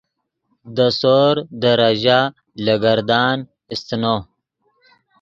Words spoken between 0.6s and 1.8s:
دے سور دے